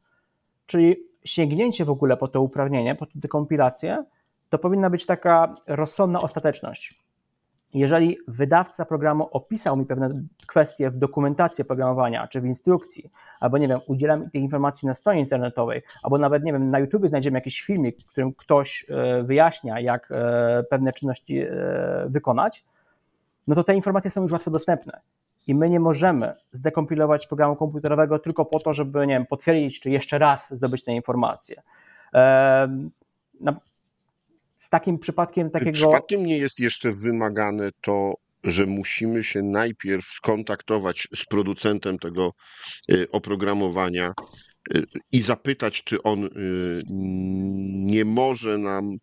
[0.65, 4.06] Czyli sięgnięcie w ogóle po to uprawnienie, po tę dekompilację,
[4.50, 7.07] to powinna być taka rozsądna ostateczność
[7.80, 10.10] jeżeli wydawca programu opisał mi pewne
[10.48, 15.20] kwestie w dokumentacji oprogramowania, czy w instrukcji, albo nie wiem, udzielam tej informacji na stronie
[15.20, 19.80] internetowej, albo nawet nie wiem, na YouTube znajdziemy jakiś filmik, w którym ktoś e, wyjaśnia,
[19.80, 21.48] jak e, pewne czynności e,
[22.10, 22.66] wykonać,
[23.48, 25.00] no to te informacje są już łatwo dostępne.
[25.48, 29.90] I my nie możemy zdekompilować programu komputerowego tylko po to, żeby nie wiem, potwierdzić, czy
[29.90, 31.62] jeszcze raz zdobyć te informacje
[34.67, 35.71] z takim przypadkiem takiego.
[35.71, 42.34] Przypadkiem nie jest jeszcze wymagane to, że musimy się najpierw skontaktować z producentem tego
[42.91, 44.13] y, oprogramowania
[44.75, 46.30] y, i zapytać, czy on y,
[47.86, 48.97] nie może nam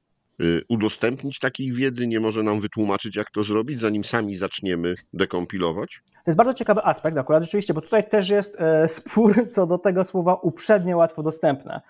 [0.68, 6.02] udostępnić takiej wiedzy, nie może nam wytłumaczyć, jak to zrobić, zanim sami zaczniemy dekompilować?
[6.06, 9.78] To jest bardzo ciekawy aspekt akurat rzeczywiście, bo tutaj też jest e, spór co do
[9.78, 11.80] tego słowa uprzednio łatwo dostępne.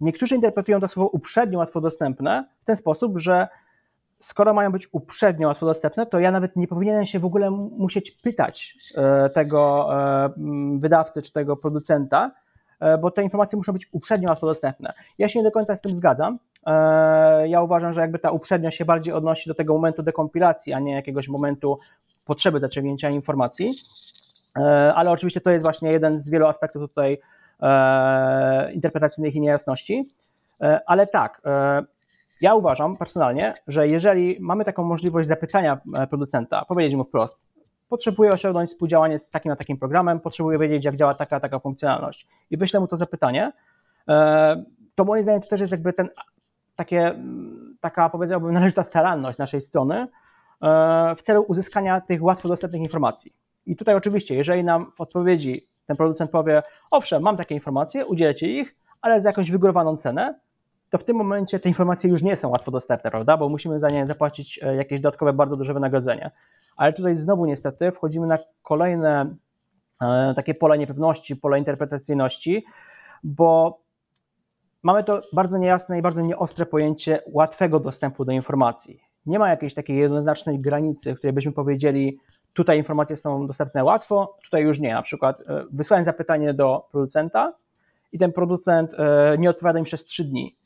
[0.00, 3.48] Niektórzy interpretują to słowo uprzednio łatwo dostępne w ten sposób, że
[4.18, 8.10] skoro mają być uprzednio łatwo dostępne, to ja nawet nie powinienem się w ogóle musieć
[8.10, 10.30] pytać e, tego e,
[10.78, 12.30] wydawcy czy tego producenta,
[12.80, 14.92] e, bo te informacje muszą być uprzednio łatwo dostępne.
[15.18, 16.38] Ja się nie do końca z tym zgadzam.
[17.44, 20.92] Ja uważam, że jakby ta uprzednio się bardziej odnosi do tego momentu dekompilacji, a nie
[20.92, 21.78] jakiegoś momentu
[22.24, 23.72] potrzeby zaciągnięcia informacji.
[24.94, 27.18] Ale oczywiście to jest właśnie jeden z wielu aspektów tutaj
[28.74, 30.08] interpretacyjnych i niejasności.
[30.60, 31.82] E, ale tak, e,
[32.40, 37.38] ja uważam personalnie, że jeżeli mamy taką możliwość zapytania producenta, powiedzieć mu wprost,
[37.88, 42.26] potrzebuję osiągnąć współdziałanie z takim a takim programem, potrzebuję wiedzieć, jak działa taka taka funkcjonalność
[42.50, 43.52] i wyślę mu to zapytanie,
[44.94, 46.08] to moim zdaniem to też jest jakby ten,
[46.76, 47.14] takie,
[47.80, 50.06] taka powiedziałbym należyta staranność naszej strony
[51.16, 53.32] w celu uzyskania tych łatwo dostępnych informacji.
[53.66, 58.60] I tutaj oczywiście, jeżeli nam w odpowiedzi ten producent powie, owszem, mam takie informacje, udzielcie
[58.60, 60.34] ich, ale za jakąś wygórowaną cenę,
[60.90, 63.36] to w tym momencie te informacje już nie są łatwo dostępne, prawda?
[63.36, 66.30] Bo musimy za nie zapłacić e, jakieś dodatkowe, bardzo duże wynagrodzenie.
[66.76, 69.34] Ale tutaj znowu niestety wchodzimy na kolejne
[70.02, 72.64] e, takie pole niepewności, pole interpretacyjności,
[73.24, 73.80] bo
[74.82, 79.00] mamy to bardzo niejasne i bardzo nieostre pojęcie łatwego dostępu do informacji.
[79.26, 82.18] Nie ma jakiejś takiej jednoznacznej granicy, w której byśmy powiedzieli,
[82.52, 84.94] Tutaj informacje są dostępne łatwo, tutaj już nie.
[84.94, 87.52] Na przykład e, wysłałem zapytanie do producenta
[88.12, 90.56] i ten producent e, nie odpowiada mi przez trzy dni.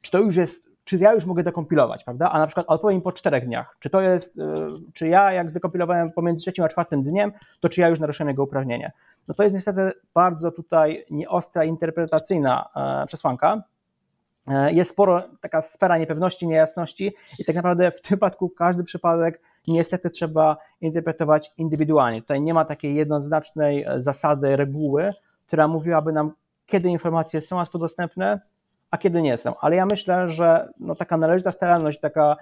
[0.00, 2.30] Czy to już jest, czy ja już mogę dekompilować, prawda?
[2.30, 3.76] A na przykład odpowiem po czterech dniach.
[3.80, 4.42] Czy to jest, e,
[4.92, 8.44] czy ja jak zdekompilowałem pomiędzy trzecim a czwartym dniem, to czy ja już naruszyłem jego
[8.44, 8.92] uprawnienie?
[9.28, 12.68] No to jest niestety bardzo tutaj nieostra interpretacyjna
[13.06, 13.62] przesłanka.
[14.70, 20.10] Jest sporo taka sfera niepewności, niejasności i tak naprawdę w tym przypadku każdy przypadek niestety
[20.10, 22.22] trzeba interpretować indywidualnie.
[22.22, 25.12] Tutaj nie ma takiej jednoznacznej e, zasady, reguły,
[25.46, 26.32] która mówiłaby nam,
[26.66, 28.40] kiedy informacje są łatwo dostępne,
[28.90, 29.54] a kiedy nie są.
[29.60, 32.36] Ale ja myślę, że no, taka należyta staranność, taka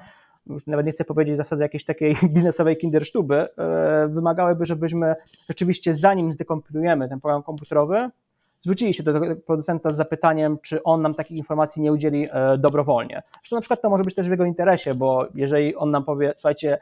[0.47, 5.15] już nawet nie chcę powiedzieć zasady jakiejś takiej biznesowej kindersztuby, e, wymagałyby, żebyśmy
[5.49, 8.11] rzeczywiście zanim zdekompilujemy ten program komputerowy,
[8.61, 13.23] zwrócili się do producenta z zapytaniem, czy on nam takich informacji nie udzieli e, dobrowolnie.
[13.33, 16.33] Zresztą na przykład to może być też w jego interesie, bo jeżeli on nam powie,
[16.37, 16.79] słuchajcie,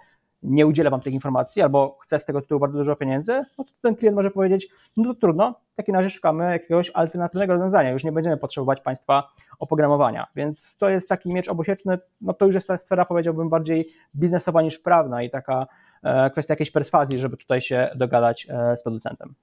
[0.46, 3.72] nie udzielę wam tych informacji albo chcę z tego tytułu bardzo dużo pieniędzy, no to
[3.82, 8.04] ten klient może powiedzieć, no to trudno, w takim razie szukamy jakiegoś alternatywnego rozwiązania, już
[8.04, 9.28] nie będziemy potrzebować państwa
[9.58, 10.26] oprogramowania.
[10.36, 14.62] Więc to jest taki miecz obosieczny, no to już jest ta sfera, powiedziałbym, bardziej biznesowa
[14.62, 15.66] niż prawna i taka
[16.02, 19.34] e, kwestia jakiejś perswazji, żeby tutaj się dogadać e, z producentem.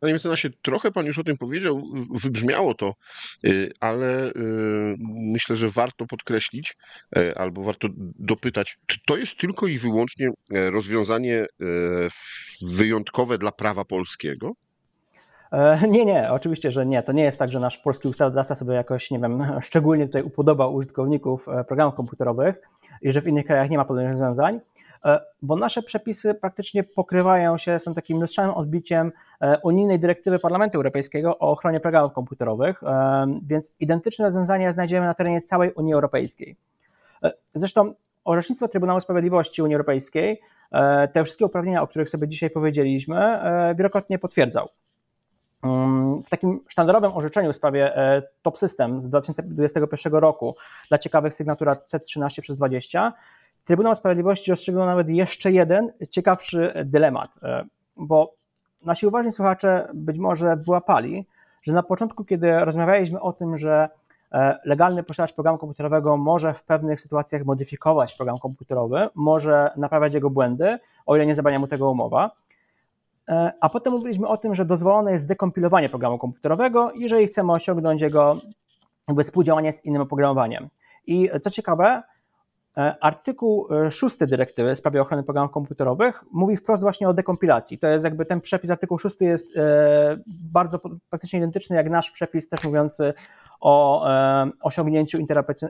[0.00, 1.82] Panie mecenasie, trochę Pan już o tym powiedział,
[2.22, 2.94] wybrzmiało to,
[3.44, 4.32] y, ale y,
[5.08, 6.76] myślę, że warto podkreślić
[7.16, 11.46] e, albo warto dopytać, czy to jest tylko i wyłącznie e, rozwiązanie e,
[12.76, 14.52] wyjątkowe dla prawa polskiego?
[15.88, 17.02] Nie, nie, oczywiście, że nie.
[17.02, 20.74] To nie jest tak, że nasz polski ustawodawca sobie jakoś, nie wiem, szczególnie tutaj upodobał
[20.74, 22.56] użytkowników programów komputerowych
[23.02, 24.60] i że w innych krajach nie ma podobnych rozwiązań.
[25.04, 30.78] E, bo nasze przepisy praktycznie pokrywają się, są takim lustrzałym odbiciem e, unijnej dyrektywy Parlamentu
[30.78, 36.56] Europejskiego o ochronie programów komputerowych, e, więc identyczne rozwiązania znajdziemy na terenie całej Unii Europejskiej.
[37.54, 40.40] Zresztą orzecznictwo Trybunału Sprawiedliwości Unii Europejskiej
[41.12, 43.40] te wszystkie uprawnienia, o których sobie dzisiaj powiedzieliśmy,
[43.76, 44.68] wielokrotnie potwierdzał.
[45.62, 47.92] Mm, w takim sztandarowym orzeczeniu w sprawie
[48.42, 50.56] Top System z 2021 roku
[50.88, 53.12] dla ciekawych sygnatura C13 przez 20
[53.64, 57.64] Trybunał Sprawiedliwości rozstrzygnął nawet jeszcze jeden ciekawszy dylemat, e,
[57.96, 58.34] bo
[58.84, 61.26] nasi uważni słuchacze być może wyłapali,
[61.62, 63.88] że na początku, kiedy rozmawialiśmy o tym, że
[64.32, 70.30] e, legalny posiadacz programu komputerowego może w pewnych sytuacjach modyfikować program komputerowy, może naprawiać jego
[70.30, 72.30] błędy, o ile nie zabrania mu tego umowa.
[73.28, 78.00] E, a potem mówiliśmy o tym, że dozwolone jest dekompilowanie programu komputerowego, jeżeli chcemy osiągnąć
[78.00, 78.36] jego
[79.22, 80.68] współdziałanie z innym oprogramowaniem.
[81.06, 82.02] I co ciekawe,
[83.00, 87.78] artykuł 6 e, dyrektywy w sprawie ochrony programów komputerowych mówi wprost właśnie o dekompilacji.
[87.78, 92.48] To jest jakby ten przepis, artykuł 6 jest e, bardzo praktycznie identyczny jak nasz przepis
[92.48, 93.14] też mówiący
[93.60, 94.06] o
[94.62, 95.18] osiągnięciu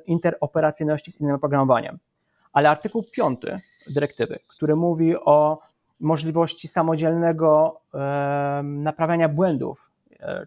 [0.06, 1.98] interoperacyjności z innym oprogramowaniem.
[2.52, 3.40] Ale artykuł 5
[3.90, 5.58] dyrektywy, który mówi o
[6.00, 7.80] możliwości samodzielnego
[8.62, 9.90] naprawiania błędów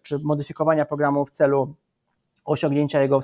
[0.04, 1.76] czy modyfikowania programu w celu
[2.46, 3.20] osiągnięcia jego,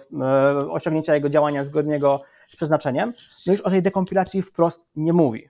[0.71, 3.13] osiągnięcia jego działania zgodnego z przeznaczeniem,
[3.47, 5.49] no już o tej dekompilacji wprost nie mówi.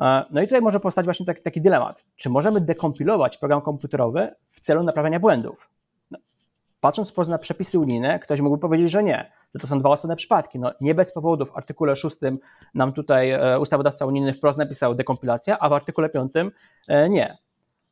[0.00, 2.04] E, no i tutaj może powstać właśnie taki, taki dylemat.
[2.16, 5.70] Czy możemy dekompilować program komputerowy w celu naprawiania błędów?
[6.10, 6.18] No,
[6.80, 10.58] patrząc na przepisy unijne, ktoś mógłby powiedzieć, że nie, że to są dwa osobne przypadki.
[10.58, 12.16] No, nie bez powodu w artykule 6
[12.74, 16.32] nam tutaj e, ustawodawca unijny wprost napisał dekompilacja, a w artykule 5
[16.88, 17.38] e, nie.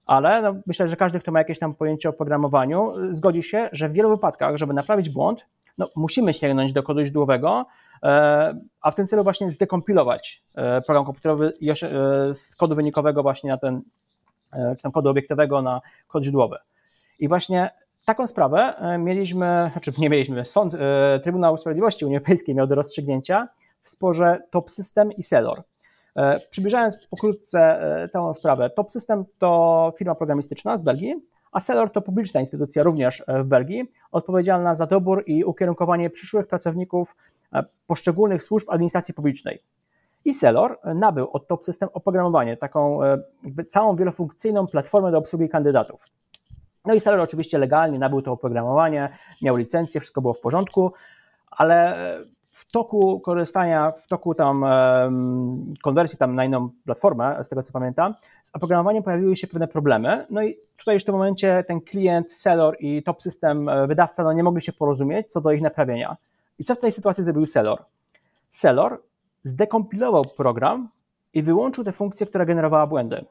[0.07, 3.89] Ale no, myślę, że każdy, kto ma jakieś tam pojęcie o programowaniu, zgodzi się, że
[3.89, 5.47] w wielu wypadkach, żeby naprawić błąd,
[5.79, 7.67] no, musimy sięgnąć do kodu źródłowego,
[8.81, 13.59] a w tym celu właśnie zdekompilować e, program komputerowy e, z kodu wynikowego właśnie na
[13.59, 13.83] ten,
[14.77, 16.57] czy tam kodu obiektowego na kod źródłowy.
[17.19, 17.71] I właśnie
[18.05, 20.75] taką sprawę mieliśmy, znaczy nie mieliśmy, sąd,
[21.23, 23.49] Trybunał Sprawiedliwości Unii Europejskiej miał do rozstrzygnięcia
[23.83, 25.63] w sporze Top System i Celor.
[26.51, 27.81] Przybliżając pokrótce
[28.13, 31.15] całą sprawę, Top System to firma programistyczna z Belgii,
[31.53, 37.17] a Celor to publiczna instytucja również w Belgii, odpowiedzialna za dobór i ukierunkowanie przyszłych pracowników
[37.17, 37.40] E,
[37.87, 39.63] poszczególnych służb administracji publicznej.
[40.25, 43.19] I Celor nabył od Top System oprogramowanie, taką e,
[43.69, 46.05] całą wielofunkcyjną platformę do obsługi kandydatów.
[46.85, 49.09] No i Celor oczywiście legalnie nabył to oprogramowanie,
[49.43, 50.93] miał licencję, wszystko było w porządku,
[51.51, 51.97] ale
[52.53, 54.65] w toku korzystania, w toku tam
[55.83, 60.27] konwersji tam na inną platformę, z tego co pamiętam, z oprogramowaniem pojawiły się pewne problemy.
[60.31, 64.25] No i tutaj już w tym momencie ten klient, Celor i Top System e, wydawca
[64.25, 66.17] no nie mogli się porozumieć co do ich naprawienia.
[66.61, 67.85] I co w tej sytuacji zrobił Celor?
[68.51, 69.03] Celor
[69.45, 70.89] zdekompilował program
[71.35, 73.25] i wyłączył tę funkcję, która generowała błędy.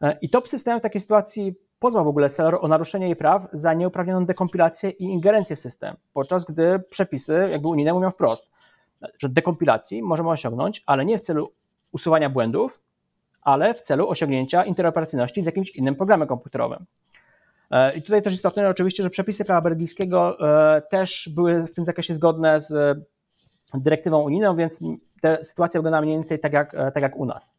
[0.00, 3.48] E, I top system w takiej sytuacji pozwał w ogóle Celor o naruszenie jej praw
[3.52, 8.50] za nieuprawnioną dekompilację i ingerencję w system, podczas gdy przepisy jakby unijne mówią wprost,
[9.18, 11.52] że dekompilacji możemy osiągnąć, ale nie w celu
[11.92, 12.80] usuwania błędów,
[13.42, 16.86] ale w celu osiągnięcia interoperacyjności z jakimś innym programem komputerowym.
[17.70, 20.38] E, I tutaj też istotne oczywiście, że przepisy prawa belgijskiego
[20.76, 22.98] e, też były w tym zakresie zgodne z
[23.74, 24.80] dyrektywą unijną, więc
[25.20, 27.56] ta sytuacja wygląda mniej więcej tak jak, tak jak u nas.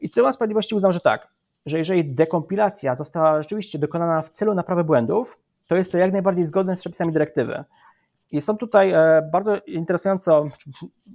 [0.00, 1.28] I Trybunał Sprawiedliwości uznał, że tak,
[1.66, 6.44] że jeżeli dekompilacja została rzeczywiście dokonana w celu naprawy błędów, to jest to jak najbardziej
[6.44, 7.64] zgodne z przepisami dyrektywy.
[8.32, 10.48] I są tutaj e, bardzo interesująco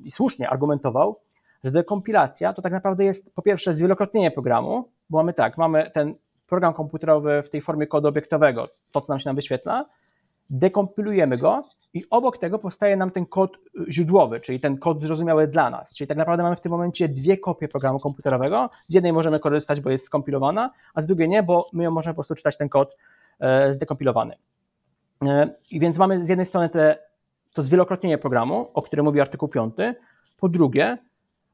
[0.04, 1.20] i słusznie argumentował,
[1.64, 6.16] że dekompilacja to tak naprawdę jest po pierwsze zwielokrotnienie programu, bo mamy tak, mamy ten
[6.48, 9.86] program komputerowy w tej formie kodu obiektowego, to co nam się nam wyświetla,
[10.50, 13.58] dekompilujemy go i obok tego powstaje nam ten kod
[13.89, 15.93] źródłowy, czyli ten kod zrozumiały dla nas.
[15.93, 18.70] Czyli tak naprawdę mamy w tym momencie dwie kopie programu komputerowego.
[18.88, 22.14] Z jednej możemy korzystać, bo jest skompilowana, a z drugiej nie, bo my ją możemy
[22.14, 22.96] po prostu czytać ten kod
[23.39, 24.36] e, zdekompilowany.
[25.24, 26.98] E, I więc mamy z jednej strony te,
[27.54, 29.76] to zwielokrotnienie programu, o którym mówi artykuł 5.
[30.38, 30.98] Po drugie,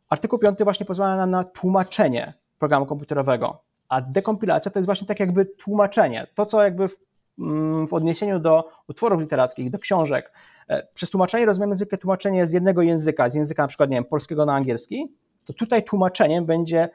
[0.10, 3.62] artykuł 5 właśnie pozwala nam na tłumaczenie programu komputerowego,
[3.92, 6.28] a dekompilacja to jest właśnie tak jakby tłumaczenie.
[6.36, 6.96] To, co jakby w
[7.42, 10.32] Mm, w odniesieniu do utworów literackich, do książek,
[10.68, 14.06] e, przez tłumaczenie rozumiemy zwykle tłumaczenie z jednego języka, z języka na przykład, nie wiem,
[14.06, 15.12] polskiego na angielski,
[15.46, 16.90] to tutaj tłumaczeniem będzie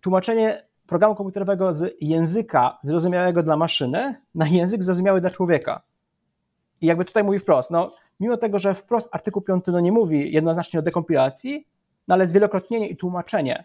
[0.00, 5.82] tłumaczenie programu komputerowego z języka zrozumiałego dla maszyny na język zrozumiały dla człowieka.
[6.80, 10.32] I jakby tutaj mówi wprost, no mimo tego, że wprost artykuł 5 no nie mówi
[10.32, 11.66] jednoznacznie o dekompilacji,
[12.08, 13.64] no ale zwielokrotnienie i tłumaczenie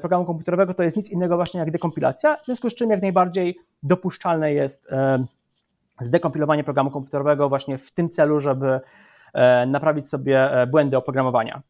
[0.00, 3.58] programu komputerowego to jest nic innego właśnie jak dekompilacja, w związku z czym jak najbardziej
[3.82, 5.24] dopuszczalne jest e,
[6.00, 8.80] zdekompilowanie programu komputerowego właśnie w tym celu, żeby
[9.34, 11.62] e, naprawić sobie błędy oprogramowania.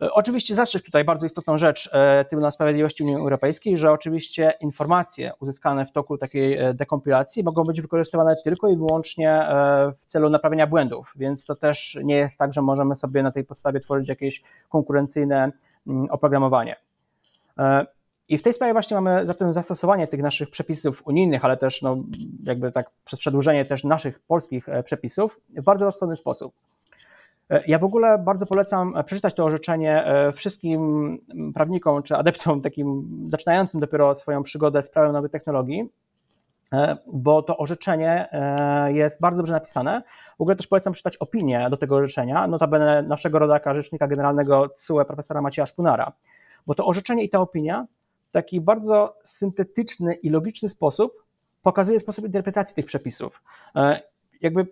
[0.00, 1.90] Oczywiście zastrzec tutaj bardzo istotną rzecz
[2.28, 8.36] Trybunału Sprawiedliwości Unii Europejskiej, że oczywiście informacje uzyskane w toku takiej dekompilacji mogą być wykorzystywane
[8.44, 9.46] tylko i wyłącznie
[10.00, 13.44] w celu naprawienia błędów, więc to też nie jest tak, że możemy sobie na tej
[13.44, 15.52] podstawie tworzyć jakieś konkurencyjne
[15.86, 16.76] mm, oprogramowanie.
[17.60, 17.86] E,
[18.28, 21.96] I w tej sprawie właśnie mamy zatem zastosowanie tych naszych przepisów unijnych, ale też no,
[22.44, 26.54] jakby tak przez przedłużenie też naszych polskich e, przepisów w bardzo rozsądny sposób.
[27.50, 30.04] E, ja w ogóle bardzo polecam przeczytać to orzeczenie
[30.34, 31.18] wszystkim
[31.54, 35.88] prawnikom czy adeptom takim zaczynającym dopiero swoją przygodę z prawem nowych technologii,
[37.06, 38.28] bo to orzeczenie
[38.86, 40.02] jest bardzo dobrze napisane.
[40.38, 45.04] W ogóle też polecam przeczytać opinię do tego orzeczenia, notabene naszego rodaka, rzecznika generalnego CUE,
[45.04, 46.12] profesora Macieja Szpunara
[46.66, 47.86] bo to orzeczenie i ta opinia
[48.28, 51.24] w taki bardzo syntetyczny i logiczny sposób
[51.62, 53.42] pokazuje sposób interpretacji tych przepisów.
[53.76, 54.02] E,
[54.40, 54.66] jakby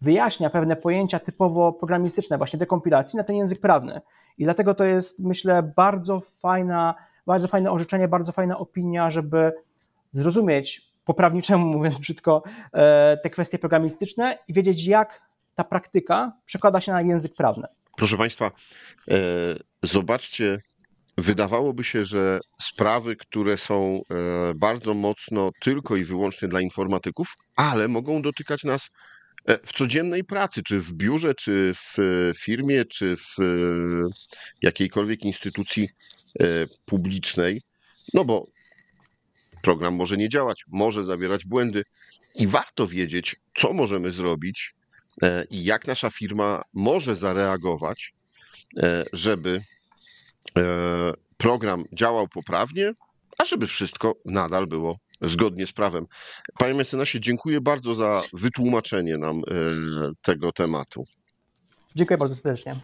[0.00, 4.00] wyjaśnia pewne pojęcia typowo programistyczne, właśnie dekompilacji na ten język prawny.
[4.38, 6.94] I dlatego to jest, myślę, bardzo fajna,
[7.26, 9.52] bardzo fajne orzeczenie, bardzo fajna opinia, żeby
[10.12, 12.42] zrozumieć po prawniczemu, mówiąc brzydko,
[12.72, 15.22] e, te kwestie programistyczne i wiedzieć, jak
[15.54, 17.66] ta praktyka przekłada się na język prawny.
[17.96, 19.14] Proszę Państwa, e,
[19.82, 20.62] zobaczcie,
[21.18, 27.88] wydawałoby się, że sprawy, które są e, bardzo mocno tylko i wyłącznie dla informatyków, ale
[27.88, 28.88] mogą dotykać nas
[29.46, 31.96] e, w codziennej pracy, czy w biurze, czy w
[32.38, 33.36] firmie, czy w
[34.62, 35.88] jakiejkolwiek instytucji
[36.84, 37.62] publicznej,
[38.14, 38.46] no bo
[39.62, 41.84] program może nie działać, może zawierać błędy
[42.34, 44.74] i warto wiedzieć, co możemy zrobić,
[45.22, 48.21] E, i jak nasza firma może zareagować, e,
[49.12, 49.62] żeby
[50.58, 52.92] e, program działał poprawnie,
[53.38, 56.06] a żeby wszystko nadal było zgodnie z prawem.
[56.58, 59.42] Panie mecenasie, dziękuję bardzo za wytłumaczenie nam
[60.22, 61.04] tego tematu.
[61.96, 62.80] Dziękuję bardzo serdecznie.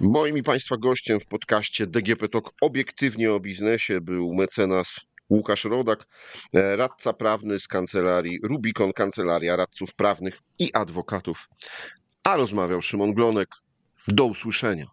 [0.00, 6.06] Moim i Państwa gościem w podcaście DGP Talk obiektywnie o biznesie był mecenas Łukasz Rodak,
[6.54, 11.48] e, radca prawny z kancelarii Rubikon, kancelaria radców prawnych i adwokatów.
[12.24, 13.48] A rozmawiał Szymon Glonek.
[14.08, 14.86] Do usłyszenia.